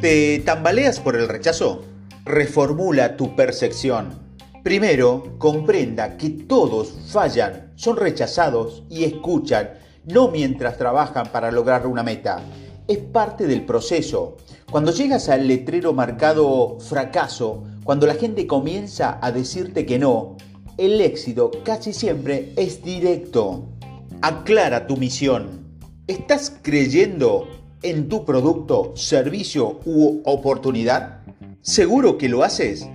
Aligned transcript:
¿Te 0.00 0.38
tambaleas 0.44 1.00
por 1.00 1.16
el 1.16 1.26
rechazo? 1.28 1.84
Reformula 2.24 3.16
tu 3.16 3.34
percepción. 3.34 4.16
Primero, 4.62 5.34
comprenda 5.38 6.16
que 6.16 6.30
todos 6.30 6.94
fallan, 7.08 7.72
son 7.74 7.96
rechazados 7.96 8.84
y 8.88 9.02
escuchan, 9.02 9.70
no 10.04 10.28
mientras 10.28 10.78
trabajan 10.78 11.32
para 11.32 11.50
lograr 11.50 11.84
una 11.88 12.04
meta. 12.04 12.40
Es 12.86 12.98
parte 12.98 13.48
del 13.48 13.66
proceso. 13.66 14.36
Cuando 14.70 14.92
llegas 14.92 15.28
al 15.28 15.48
letrero 15.48 15.92
marcado 15.92 16.78
fracaso, 16.78 17.64
cuando 17.82 18.06
la 18.06 18.14
gente 18.14 18.46
comienza 18.46 19.18
a 19.20 19.32
decirte 19.32 19.84
que 19.84 19.98
no, 19.98 20.36
el 20.76 21.00
éxito 21.00 21.50
casi 21.64 21.92
siempre 21.92 22.52
es 22.54 22.84
directo. 22.84 23.64
Aclara 24.22 24.86
tu 24.86 24.96
misión. 24.96 25.66
¿Estás 26.06 26.56
creyendo 26.62 27.48
en 27.82 28.08
tu 28.08 28.24
producto, 28.24 28.92
servicio 28.96 29.80
u 29.84 30.20
oportunidad? 30.24 31.20
¿Seguro 31.60 32.18
que 32.18 32.28
lo 32.28 32.42
haces? 32.42 32.88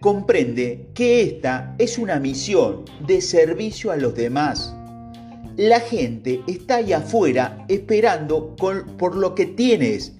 Comprende 0.00 0.90
que 0.94 1.22
esta 1.22 1.74
es 1.78 1.98
una 1.98 2.20
misión 2.20 2.84
de 3.06 3.20
servicio 3.20 3.90
a 3.92 3.96
los 3.96 4.14
demás. 4.14 4.74
La 5.56 5.80
gente 5.80 6.42
está 6.46 6.76
ahí 6.76 6.92
afuera 6.92 7.64
esperando 7.68 8.54
por 8.56 9.16
lo 9.16 9.34
que 9.34 9.46
tienes. 9.46 10.12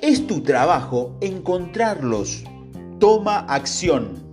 Es 0.00 0.26
tu 0.26 0.42
trabajo 0.42 1.16
encontrarlos. 1.20 2.44
Toma 3.00 3.40
acción. 3.40 4.24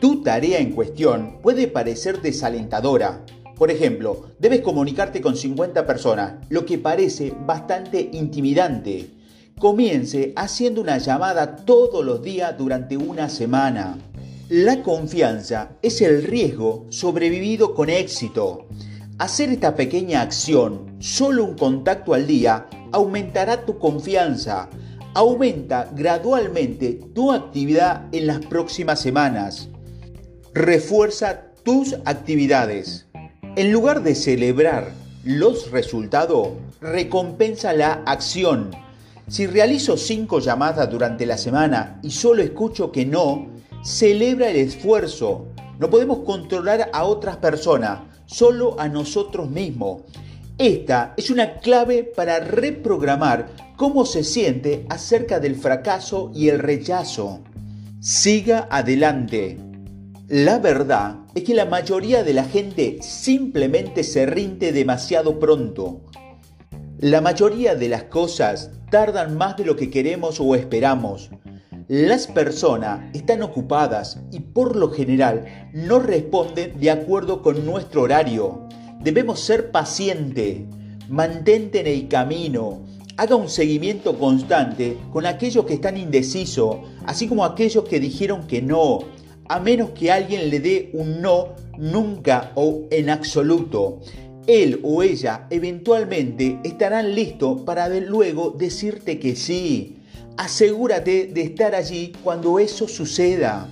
Tu 0.00 0.22
tarea 0.22 0.60
en 0.60 0.72
cuestión 0.72 1.40
puede 1.42 1.66
parecer 1.66 2.22
desalentadora. 2.22 3.24
Por 3.58 3.70
ejemplo, 3.70 4.26
debes 4.38 4.60
comunicarte 4.60 5.20
con 5.20 5.36
50 5.36 5.84
personas, 5.86 6.34
lo 6.48 6.64
que 6.64 6.78
parece 6.78 7.34
bastante 7.44 8.08
intimidante. 8.12 9.10
Comience 9.58 10.32
haciendo 10.36 10.80
una 10.80 10.98
llamada 10.98 11.56
todos 11.56 12.04
los 12.04 12.22
días 12.22 12.56
durante 12.56 12.96
una 12.96 13.28
semana. 13.28 13.98
La 14.48 14.82
confianza 14.82 15.70
es 15.82 16.00
el 16.00 16.22
riesgo 16.22 16.86
sobrevivido 16.90 17.74
con 17.74 17.90
éxito. 17.90 18.68
Hacer 19.18 19.50
esta 19.50 19.74
pequeña 19.74 20.22
acción, 20.22 20.96
solo 21.00 21.44
un 21.44 21.54
contacto 21.54 22.14
al 22.14 22.26
día, 22.26 22.68
aumentará 22.92 23.66
tu 23.66 23.78
confianza. 23.78 24.68
Aumenta 25.14 25.90
gradualmente 25.92 27.00
tu 27.12 27.32
actividad 27.32 28.06
en 28.12 28.28
las 28.28 28.38
próximas 28.46 29.00
semanas 29.00 29.68
refuerza 30.58 31.52
tus 31.62 31.94
actividades. 32.04 33.06
En 33.58 33.72
lugar 33.72 34.04
de 34.04 34.14
celebrar 34.14 34.92
los 35.24 35.72
resultados, 35.72 36.50
recompensa 36.80 37.72
la 37.72 38.04
acción. 38.06 38.70
Si 39.26 39.48
realizo 39.48 39.96
cinco 39.96 40.38
llamadas 40.38 40.88
durante 40.88 41.26
la 41.26 41.36
semana 41.36 41.98
y 42.04 42.12
solo 42.12 42.40
escucho 42.40 42.92
que 42.92 43.04
no, 43.04 43.48
celebra 43.82 44.48
el 44.50 44.58
esfuerzo. 44.58 45.46
No 45.80 45.90
podemos 45.90 46.20
controlar 46.20 46.88
a 46.92 47.02
otras 47.02 47.38
personas, 47.38 48.02
solo 48.26 48.78
a 48.78 48.86
nosotros 48.86 49.50
mismos. 49.50 50.02
Esta 50.56 51.14
es 51.16 51.28
una 51.28 51.54
clave 51.54 52.04
para 52.04 52.38
reprogramar 52.38 53.48
cómo 53.76 54.06
se 54.06 54.22
siente 54.22 54.86
acerca 54.88 55.40
del 55.40 55.56
fracaso 55.56 56.30
y 56.32 56.48
el 56.48 56.60
rechazo. 56.60 57.40
Siga 57.98 58.68
adelante. 58.70 59.67
La 60.30 60.58
verdad 60.58 61.20
es 61.34 61.42
que 61.44 61.54
la 61.54 61.64
mayoría 61.64 62.22
de 62.22 62.34
la 62.34 62.44
gente 62.44 62.98
simplemente 63.00 64.04
se 64.04 64.26
rinde 64.26 64.72
demasiado 64.72 65.38
pronto. 65.38 66.02
La 66.98 67.22
mayoría 67.22 67.74
de 67.74 67.88
las 67.88 68.02
cosas 68.04 68.70
tardan 68.90 69.38
más 69.38 69.56
de 69.56 69.64
lo 69.64 69.74
que 69.74 69.88
queremos 69.88 70.38
o 70.38 70.54
esperamos. 70.54 71.30
Las 71.88 72.26
personas 72.26 73.08
están 73.14 73.42
ocupadas 73.42 74.20
y 74.30 74.40
por 74.40 74.76
lo 74.76 74.90
general 74.90 75.70
no 75.72 75.98
responden 75.98 76.78
de 76.78 76.90
acuerdo 76.90 77.40
con 77.40 77.64
nuestro 77.64 78.02
horario. 78.02 78.68
Debemos 79.00 79.40
ser 79.40 79.70
pacientes. 79.70 80.58
Mantente 81.08 81.80
en 81.80 81.86
el 81.86 82.06
camino. 82.06 82.84
Haga 83.16 83.34
un 83.34 83.48
seguimiento 83.48 84.18
constante 84.18 84.98
con 85.10 85.24
aquellos 85.24 85.64
que 85.64 85.74
están 85.74 85.96
indecisos, 85.96 86.76
así 87.06 87.28
como 87.28 87.46
aquellos 87.46 87.84
que 87.84 87.98
dijeron 87.98 88.46
que 88.46 88.60
no 88.60 89.00
a 89.48 89.60
menos 89.60 89.90
que 89.90 90.10
alguien 90.10 90.50
le 90.50 90.60
dé 90.60 90.90
un 90.92 91.20
no 91.22 91.54
nunca 91.76 92.52
o 92.54 92.86
en 92.90 93.10
absoluto. 93.10 94.00
Él 94.46 94.80
o 94.82 95.02
ella 95.02 95.46
eventualmente 95.50 96.58
estarán 96.64 97.14
listos 97.14 97.62
para 97.62 97.88
luego 97.88 98.50
decirte 98.50 99.18
que 99.18 99.36
sí. 99.36 99.96
Asegúrate 100.36 101.26
de 101.26 101.42
estar 101.42 101.74
allí 101.74 102.12
cuando 102.22 102.58
eso 102.58 102.88
suceda. 102.88 103.68